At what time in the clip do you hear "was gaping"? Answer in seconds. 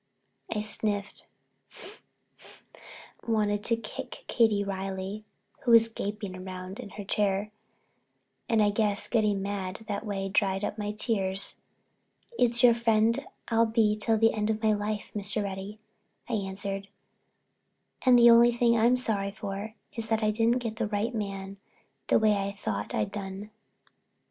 5.69-6.43